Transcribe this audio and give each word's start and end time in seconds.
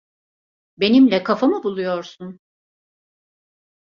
Benimle 0.77 1.23
kafa 1.23 1.47
mı 1.47 1.63
buluyorsun? 1.63 2.39